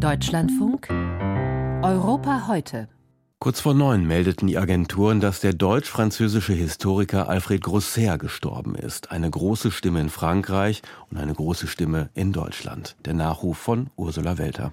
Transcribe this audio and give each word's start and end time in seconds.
Deutschlandfunk 0.00 0.88
Europa 1.82 2.46
heute. 2.48 2.88
Kurz 3.38 3.60
vor 3.60 3.74
neun 3.74 4.06
meldeten 4.06 4.48
die 4.48 4.56
Agenturen, 4.56 5.20
dass 5.20 5.40
der 5.40 5.52
deutsch-französische 5.52 6.54
Historiker 6.54 7.28
Alfred 7.28 7.60
Grosser 7.60 8.16
gestorben 8.16 8.74
ist. 8.76 9.10
Eine 9.10 9.28
große 9.28 9.70
Stimme 9.70 10.00
in 10.00 10.08
Frankreich 10.08 10.80
und 11.10 11.18
eine 11.18 11.34
große 11.34 11.66
Stimme 11.66 12.08
in 12.14 12.32
Deutschland. 12.32 12.96
Der 13.04 13.12
Nachruf 13.12 13.58
von 13.58 13.90
Ursula 13.96 14.38
Welter. 14.38 14.72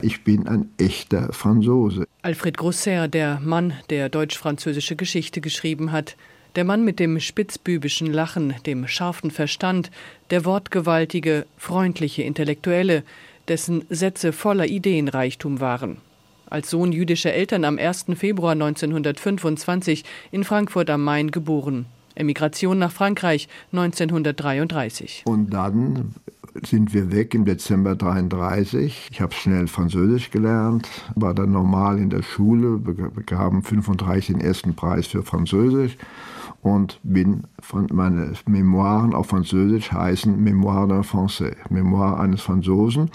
Ich 0.00 0.22
bin 0.22 0.46
ein 0.46 0.70
echter 0.78 1.32
Franzose. 1.32 2.06
Alfred 2.22 2.56
Grosser, 2.56 3.08
der 3.08 3.40
Mann, 3.40 3.72
der 3.90 4.08
deutsch-französische 4.08 4.94
Geschichte 4.94 5.40
geschrieben 5.40 5.90
hat. 5.90 6.16
Der 6.54 6.64
Mann 6.64 6.84
mit 6.84 7.00
dem 7.00 7.18
spitzbübischen 7.18 8.12
Lachen, 8.12 8.54
dem 8.66 8.86
scharfen 8.86 9.32
Verstand, 9.32 9.90
der 10.30 10.44
wortgewaltige, 10.44 11.46
freundliche 11.56 12.22
Intellektuelle, 12.22 13.04
dessen 13.48 13.84
Sätze 13.88 14.32
voller 14.32 14.66
Ideenreichtum 14.66 15.60
waren. 15.60 15.98
Als 16.48 16.70
Sohn 16.70 16.92
jüdischer 16.92 17.32
Eltern 17.32 17.64
am 17.64 17.78
1. 17.78 18.06
Februar 18.14 18.52
1925 18.52 20.04
in 20.30 20.44
Frankfurt 20.44 20.90
am 20.90 21.02
Main 21.02 21.30
geboren. 21.30 21.86
Emigration 22.14 22.78
nach 22.78 22.92
Frankreich 22.92 23.48
1933. 23.72 25.22
Und 25.24 25.50
dann 25.50 26.14
sind 26.64 26.92
wir 26.92 27.12
weg 27.12 27.34
im 27.34 27.44
Dezember 27.44 27.94
33. 27.94 29.08
Ich 29.10 29.20
habe 29.20 29.34
schnell 29.34 29.66
Französisch 29.66 30.30
gelernt, 30.30 30.88
war 31.14 31.34
dann 31.34 31.52
normal 31.52 31.98
in 31.98 32.10
der 32.10 32.22
Schule, 32.22 32.78
bekam 32.78 33.62
35 33.62 34.26
den 34.26 34.40
ersten 34.40 34.74
Preis 34.74 35.06
für 35.06 35.22
Französisch 35.22 35.96
und 36.62 37.00
bin 37.02 37.44
von 37.60 37.88
meine 37.92 38.32
Memoiren 38.46 39.14
auf 39.14 39.28
Französisch 39.28 39.92
heißen 39.92 40.42
Memoire 40.42 40.86
d'un 40.86 41.02
Français, 41.02 41.56
Memoire 41.70 42.20
eines 42.20 42.42
Franzosen. 42.42 43.10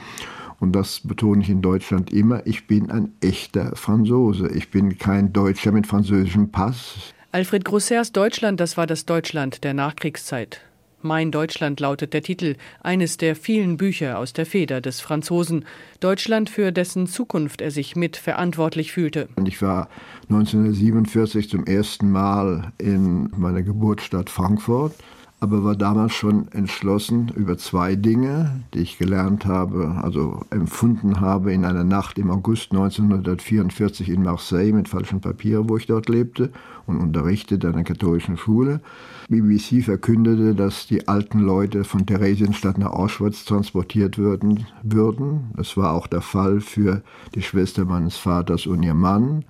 Und 0.59 0.76
das 0.76 1.02
betone 1.02 1.42
ich 1.42 1.50
in 1.50 1.62
Deutschland 1.62 2.12
immer, 2.12 2.45
ich 2.45 2.67
bin 2.67 2.90
ein 2.90 3.12
echter 3.22 3.76
Franzose. 3.76 4.50
Ich 4.50 4.72
bin 4.72 4.97
kein 4.97 5.31
Deutscher 5.31 5.72
mit 5.72 5.86
französischem 5.86 6.50
Pass. 6.50 7.14
Alfred 7.31 7.64
Grossers 7.64 8.12
Deutschland, 8.12 8.59
das 8.59 8.75
war 8.75 8.88
das 8.88 9.06
Deutschland 9.06 9.64
der 9.64 9.75
Nachkriegszeit. 9.75 10.62
Mein 11.02 11.31
Deutschland 11.31 11.80
lautet 11.80 12.14
der 12.14 12.23
Titel 12.23 12.56
eines 12.81 13.17
der 13.17 13.36
vielen 13.36 13.78
Bücher 13.78 14.17
aus 14.17 14.34
der 14.34 14.45
Feder 14.45 14.81
des 14.81 15.00
Franzosen. 15.00 15.66
Deutschland, 16.00 16.50
für 16.50 16.72
dessen 16.72 17.06
Zukunft 17.06 17.62
er 17.62 17.72
sich 17.72 17.95
mit 17.95 18.17
verantwortlich 18.17 18.92
fühlte. 18.92 19.30
Ich 19.45 19.62
war 19.62 19.90
1947 20.30 21.50
zum 21.50 21.66
ersten 21.66 22.09
Mal 22.12 22.72
in 22.80 23.30
meiner 23.38 23.62
Geburtsstadt 23.62 24.30
Frankfurt 24.30 24.94
aber 25.40 25.64
war 25.64 25.76
damals 25.76 26.14
schon 26.14 26.52
entschlossen 26.52 27.32
über 27.36 27.60
zwei 27.60 27.96
Dinge, 27.96 28.64
die 28.74 28.80
ich 28.80 28.98
gelernt 28.98 29.46
habe, 29.46 30.00
also 30.02 30.42
empfunden 30.50 31.22
habe 31.22 31.54
in 31.54 31.64
einer 31.64 31.84
Nacht 31.84 32.18
im 32.18 32.32
August 32.32 32.72
1944 32.72 34.10
in 34.10 34.24
Marseille 34.24 34.74
mit 34.74 34.90
falschen 34.90 35.22
Papieren, 35.22 35.70
wo 35.70 35.78
ich 35.78 35.86
dort 35.86 36.10
lebte 36.10 36.50
und 36.88 36.98
unterrichtete 36.98 37.68
an 37.68 37.76
einer 37.76 37.84
katholischen 37.84 38.36
Schule. 38.36 38.82
BBC 39.30 39.84
verkündete, 39.84 40.56
dass 40.56 40.88
die 40.88 41.08
alten 41.08 41.40
Leute 41.40 41.84
von 41.84 42.08
Theresienstadt 42.08 42.80
nach 42.80 42.92
Auschwitz 42.92 43.46
transportiert 43.46 44.18
würden, 44.18 44.66
würden. 44.82 45.52
Das 45.56 45.78
war 45.78 45.94
auch 45.94 46.08
der 46.08 46.22
Fall 46.22 46.62
für 46.62 47.04
die 47.36 47.44
Schwester 47.44 47.86
meines 47.86 48.18
Vaters 48.18 48.66
und 48.66 48.82
ihr 48.82 48.96
Mann. 48.96 49.46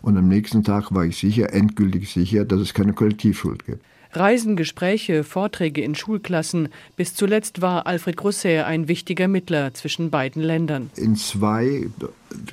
Und 0.00 0.16
am 0.16 0.28
nächsten 0.28 0.62
Tag 0.62 0.94
war 0.94 1.04
ich 1.06 1.16
sicher, 1.16 1.52
endgültig 1.52 2.12
sicher, 2.12 2.44
dass 2.44 2.60
es 2.60 2.72
keine 2.72 2.92
Kollektivschuld 2.92 3.64
gibt. 3.64 3.82
Reisen, 4.16 4.56
Gespräche, 4.56 5.24
Vorträge 5.24 5.82
in 5.82 5.94
Schulklassen. 5.94 6.68
Bis 6.96 7.14
zuletzt 7.14 7.62
war 7.62 7.86
Alfred 7.86 8.16
Grosset 8.16 8.64
ein 8.64 8.88
wichtiger 8.88 9.28
Mittler 9.28 9.74
zwischen 9.74 10.10
beiden 10.10 10.42
Ländern. 10.42 10.90
In 10.96 11.16
zwei 11.16 11.88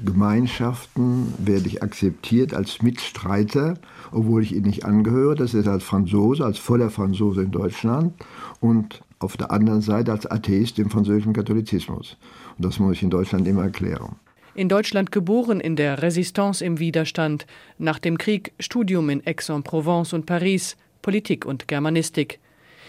Gemeinschaften 0.04 1.34
werde 1.38 1.68
ich 1.68 1.84
akzeptiert 1.84 2.54
als 2.54 2.82
Mitstreiter, 2.82 3.76
obwohl 4.12 4.44
ich 4.44 4.56
ihn 4.56 4.64
nicht 4.64 4.86
angehöre. 4.86 5.36
Das 5.36 5.54
ist 5.54 5.68
als 5.68 5.84
Franzose, 5.84 6.46
als 6.46 6.58
voller 6.58 6.90
Franzose 6.90 7.44
in 7.44 7.52
Deutschland 7.52 8.14
und 8.60 9.02
auf 9.20 9.38
der 9.38 9.52
anderen 9.52 9.82
Seite 9.82 10.12
als 10.12 10.26
Atheist 10.26 10.80
im 10.80 10.90
französischen 10.90 11.34
Katholizismus. 11.34 12.18
Und 12.58 12.66
das 12.66 12.80
muss 12.80 12.98
ich 12.98 13.04
in 13.04 13.10
Deutschland 13.10 13.48
immer 13.48 13.64
erklären. 13.64 14.16
In 14.54 14.68
Deutschland 14.68 15.12
geboren, 15.12 15.62
in 15.62 15.78
der 15.78 16.02
Resistance 16.02 16.64
im 16.64 16.80
Widerstand, 16.80 17.46
nach 17.78 18.00
dem 18.00 18.18
Krieg 18.18 18.52
Studium 18.60 19.10
in 19.10 19.26
Aix-en-Provence 19.26 20.14
und 20.14 20.26
Paris, 20.26 20.76
Politik 21.02 21.46
und 21.46 21.68
Germanistik. 21.68 22.40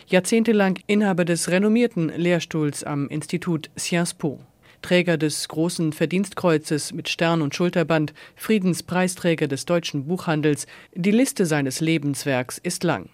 Jahrzehntelang 0.06 0.78
Inhaber 0.86 1.24
des 1.24 1.50
renommierten 1.50 2.08
Lehrstuhls 2.16 2.84
am 2.84 3.08
Institut 3.08 3.70
Sciences 3.78 4.14
Po. 4.14 4.40
Träger 4.82 5.16
des 5.16 5.48
großen 5.48 5.92
Verdienstkreuzes 5.92 6.92
mit 6.92 7.08
Stern 7.08 7.40
und 7.40 7.54
Schulterband, 7.54 8.12
Friedenspreisträger 8.34 9.46
des 9.46 9.64
deutschen 9.64 10.06
Buchhandels. 10.06 10.66
Die 10.94 11.12
Liste 11.12 11.46
seines 11.46 11.80
Lebenswerks 11.80 12.58
ist 12.58 12.82
lang. 12.82 13.08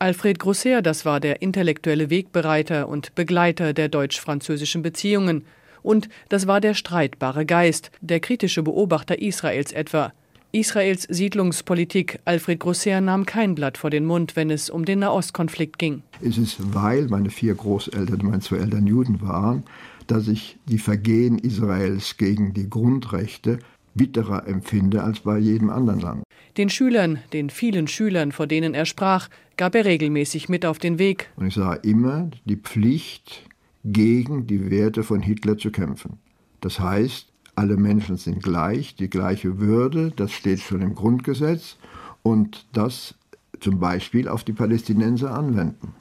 Alfred 0.00 0.40
Grosser, 0.40 0.82
das 0.82 1.04
war 1.04 1.20
der 1.20 1.42
intellektuelle 1.42 2.10
Wegbereiter 2.10 2.88
und 2.88 3.14
Begleiter 3.14 3.72
der 3.72 3.88
deutsch-französischen 3.88 4.82
Beziehungen. 4.82 5.46
Und 5.84 6.08
das 6.28 6.48
war 6.48 6.60
der 6.60 6.74
streitbare 6.74 7.46
Geist, 7.46 7.92
der 8.00 8.18
kritische 8.18 8.64
Beobachter 8.64 9.20
Israels 9.20 9.70
etwa, 9.70 10.12
Israels 10.54 11.04
Siedlungspolitik 11.08 12.20
Alfred 12.26 12.60
Grosser 12.60 13.00
nahm 13.00 13.24
kein 13.24 13.54
Blatt 13.54 13.78
vor 13.78 13.88
den 13.88 14.04
Mund, 14.04 14.36
wenn 14.36 14.50
es 14.50 14.68
um 14.68 14.84
den 14.84 14.98
Nahostkonflikt 14.98 15.78
ging. 15.78 16.02
Es 16.20 16.36
ist, 16.36 16.74
weil 16.74 17.08
meine 17.08 17.30
vier 17.30 17.54
Großeltern, 17.54 18.20
meine 18.22 18.40
zwei 18.40 18.56
Eltern 18.58 18.86
Juden 18.86 19.22
waren, 19.22 19.62
dass 20.06 20.28
ich 20.28 20.58
die 20.66 20.76
Vergehen 20.76 21.38
Israels 21.38 22.18
gegen 22.18 22.52
die 22.52 22.68
Grundrechte 22.68 23.60
bitterer 23.94 24.46
empfinde 24.46 25.02
als 25.02 25.20
bei 25.20 25.38
jedem 25.38 25.70
anderen 25.70 26.00
Land. 26.00 26.22
Den 26.58 26.68
Schülern, 26.68 27.18
den 27.32 27.48
vielen 27.48 27.88
Schülern, 27.88 28.30
vor 28.30 28.46
denen 28.46 28.74
er 28.74 28.84
sprach, 28.84 29.30
gab 29.56 29.74
er 29.74 29.86
regelmäßig 29.86 30.50
mit 30.50 30.66
auf 30.66 30.78
den 30.78 30.98
Weg. 30.98 31.30
Und 31.36 31.46
ich 31.46 31.54
sah 31.54 31.72
immer 31.74 32.30
die 32.44 32.56
Pflicht, 32.56 33.48
gegen 33.84 34.46
die 34.46 34.70
Werte 34.70 35.02
von 35.02 35.22
Hitler 35.22 35.58
zu 35.58 35.70
kämpfen. 35.70 36.18
Das 36.60 36.78
heißt, 36.78 37.31
alle 37.54 37.76
Menschen 37.76 38.16
sind 38.16 38.42
gleich, 38.42 38.94
die 38.94 39.10
gleiche 39.10 39.58
Würde, 39.58 40.12
das 40.14 40.32
steht 40.32 40.60
schon 40.60 40.82
im 40.82 40.94
Grundgesetz 40.94 41.76
und 42.22 42.66
das 42.72 43.14
zum 43.60 43.78
Beispiel 43.78 44.28
auf 44.28 44.44
die 44.44 44.52
Palästinenser 44.52 45.32
anwenden. 45.32 45.94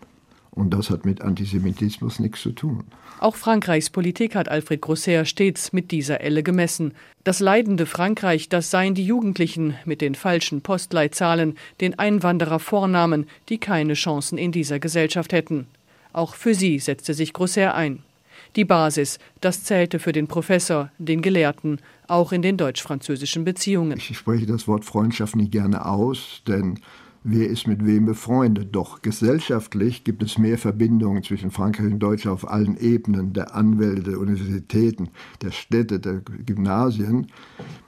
Und 0.51 0.73
das 0.73 0.89
hat 0.89 1.05
mit 1.05 1.21
Antisemitismus 1.21 2.19
nichts 2.19 2.41
zu 2.41 2.51
tun. 2.51 2.83
Auch 3.21 3.35
Frankreichs 3.35 3.89
Politik 3.89 4.35
hat 4.35 4.49
Alfred 4.49 4.81
Grosser 4.81 5.23
stets 5.23 5.71
mit 5.71 5.91
dieser 5.91 6.21
Elle 6.21 6.43
gemessen. 6.43 6.93
Das 7.23 7.39
leidende 7.39 7.85
Frankreich, 7.85 8.49
das 8.49 8.69
seien 8.69 8.93
die 8.93 9.05
Jugendlichen 9.05 9.75
mit 9.85 10.01
den 10.01 10.15
falschen 10.15 10.61
Postleitzahlen, 10.61 11.55
den 11.79 11.97
Einwanderervornamen, 11.97 13.27
die 13.47 13.59
keine 13.59 13.93
Chancen 13.93 14.37
in 14.37 14.51
dieser 14.51 14.79
Gesellschaft 14.79 15.31
hätten. 15.31 15.67
Auch 16.11 16.35
für 16.35 16.53
sie 16.53 16.79
setzte 16.79 17.13
sich 17.13 17.31
Grosser 17.31 17.73
ein. 17.73 18.03
Die 18.57 18.65
Basis, 18.65 19.17
das 19.39 19.63
zählte 19.63 19.97
für 19.99 20.11
den 20.11 20.27
Professor, 20.27 20.91
den 20.97 21.21
Gelehrten, 21.21 21.79
auch 22.07 22.33
in 22.33 22.41
den 22.41 22.57
deutsch-französischen 22.57 23.45
Beziehungen. 23.45 23.97
Ich 23.97 24.17
spreche 24.17 24.45
das 24.45 24.67
Wort 24.67 24.83
Freundschaft 24.83 25.37
nicht 25.37 25.53
gerne 25.53 25.85
aus, 25.85 26.41
denn 26.47 26.77
wer 27.23 27.47
ist 27.47 27.65
mit 27.65 27.85
wem 27.85 28.05
befreundet? 28.05 28.75
Doch 28.75 29.01
gesellschaftlich 29.01 30.03
gibt 30.03 30.21
es 30.21 30.37
mehr 30.37 30.57
Verbindungen 30.57 31.23
zwischen 31.23 31.49
Frankreich 31.49 31.93
und 31.93 31.99
Deutschland 31.99 32.33
auf 32.33 32.49
allen 32.49 32.75
Ebenen 32.77 33.31
der 33.31 33.55
Anwälte, 33.55 34.11
der 34.11 34.19
Universitäten, 34.19 35.09
der 35.41 35.51
Städte, 35.51 36.01
der 36.01 36.21
Gymnasien, 36.45 37.27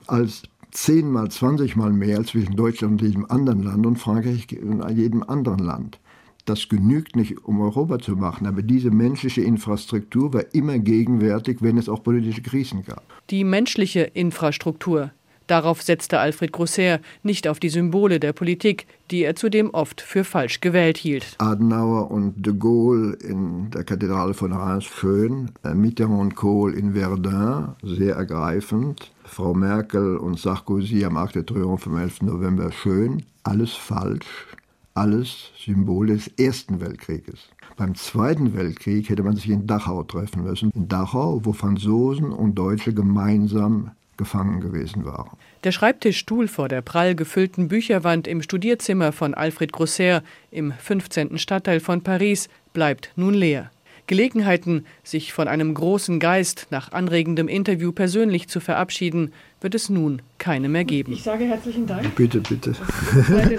als 0.07 0.43
zehnmal, 0.71 1.29
zwanzigmal 1.29 1.91
mehr 1.91 2.23
zwischen 2.23 2.55
Deutschland 2.55 3.01
und 3.01 3.07
jedem 3.07 3.25
anderen 3.25 3.63
Land 3.63 3.85
und 3.85 3.97
Frankreich 3.97 4.47
und 4.61 4.87
jedem 4.91 5.23
anderen 5.23 5.59
Land. 5.59 5.99
Das 6.45 6.67
genügt 6.67 7.15
nicht, 7.15 7.45
um 7.45 7.61
Europa 7.61 7.99
zu 7.99 8.17
machen, 8.17 8.47
aber 8.47 8.61
diese 8.61 8.91
menschliche 8.91 9.41
Infrastruktur 9.41 10.33
war 10.33 10.53
immer 10.53 10.77
gegenwärtig, 10.77 11.57
wenn 11.61 11.77
es 11.77 11.87
auch 11.87 12.03
politische 12.03 12.41
Krisen 12.41 12.83
gab. 12.83 13.03
Die 13.29 13.45
menschliche 13.45 14.01
Infrastruktur. 14.01 15.11
Darauf 15.47 15.81
setzte 15.81 16.19
Alfred 16.19 16.53
Grosser, 16.53 16.99
nicht 17.21 17.47
auf 17.47 17.59
die 17.59 17.69
Symbole 17.69 18.19
der 18.19 18.31
Politik, 18.31 18.87
die 19.11 19.23
er 19.23 19.35
zudem 19.35 19.69
oft 19.71 19.99
für 20.01 20.23
falsch 20.23 20.61
gewählt 20.61 20.97
hielt. 20.97 21.35
Adenauer 21.37 22.11
und 22.11 22.45
de 22.45 22.53
Gaulle 22.57 23.13
in 23.15 23.69
der 23.71 23.83
Kathedrale 23.83 24.33
von 24.33 24.53
Reims 24.53 24.85
schön, 24.85 25.51
äh, 25.63 25.73
Mitterrand 25.73 26.19
und 26.19 26.35
Kohl 26.35 26.73
in 26.73 26.93
Verdun 26.93 27.75
sehr 27.83 28.15
ergreifend, 28.15 29.11
Frau 29.25 29.53
Merkel 29.53 30.17
und 30.17 30.39
Sarkozy 30.39 31.03
am 31.03 31.17
Arc 31.17 31.33
de 31.33 31.43
Triomphe 31.43 31.89
am 31.89 31.97
11. 31.97 32.21
November 32.21 32.71
schön, 32.71 33.23
alles 33.43 33.73
falsch 33.73 34.47
alles 34.93 35.51
Symbole 35.57 36.13
des 36.13 36.27
Ersten 36.37 36.79
Weltkrieges. 36.79 37.49
Beim 37.77 37.95
Zweiten 37.95 38.55
Weltkrieg 38.55 39.09
hätte 39.09 39.23
man 39.23 39.35
sich 39.35 39.49
in 39.49 39.65
Dachau 39.65 40.03
treffen 40.03 40.43
müssen. 40.43 40.71
In 40.75 40.87
Dachau, 40.87 41.41
wo 41.43 41.53
Franzosen 41.53 42.31
und 42.31 42.55
Deutsche 42.55 42.93
gemeinsam 42.93 43.91
gefangen 44.17 44.61
gewesen 44.61 45.05
waren. 45.05 45.37
Der 45.63 45.71
Schreibtischstuhl 45.71 46.47
vor 46.47 46.69
der 46.69 46.81
prall 46.81 47.15
gefüllten 47.15 47.67
Bücherwand 47.67 48.27
im 48.27 48.43
Studierzimmer 48.43 49.11
von 49.11 49.33
Alfred 49.33 49.71
Grosser 49.71 50.21
im 50.51 50.71
15. 50.71 51.37
Stadtteil 51.39 51.79
von 51.79 52.03
Paris 52.03 52.47
bleibt 52.73 53.11
nun 53.15 53.33
leer. 53.33 53.71
Gelegenheiten, 54.05 54.85
sich 55.03 55.31
von 55.31 55.47
einem 55.47 55.73
großen 55.73 56.19
Geist 56.19 56.67
nach 56.71 56.91
anregendem 56.91 57.47
Interview 57.47 57.93
persönlich 57.93 58.49
zu 58.49 58.59
verabschieden, 58.59 59.31
wird 59.61 59.75
es 59.75 59.89
nun 59.89 60.21
keine 60.39 60.67
mehr 60.67 60.83
geben. 60.83 61.13
Ich 61.13 61.23
sage 61.23 61.45
herzlichen 61.45 61.87
Dank. 61.87 62.13
Bitte, 62.15 62.41
bitte. 62.41 62.71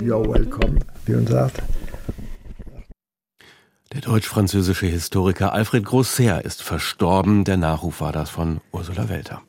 You're 0.03 0.29
welcome, 0.29 0.79
wie 1.07 1.13
man 1.13 1.27
sagt. 1.27 1.63
Der 3.93 4.01
deutsch-französische 4.01 4.87
Historiker 4.87 5.53
Alfred 5.53 5.85
Grosser 5.85 6.45
ist 6.45 6.63
verstorben. 6.63 7.45
Der 7.45 7.57
Nachruf 7.57 8.01
war 8.01 8.13
das 8.13 8.29
von 8.29 8.61
Ursula 8.73 9.09
Welter. 9.09 9.43